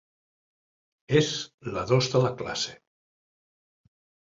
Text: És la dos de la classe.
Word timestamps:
És 1.21 1.29
la 1.77 1.85
dos 1.95 2.11
de 2.17 2.25
la 2.27 2.35
classe. 2.43 2.77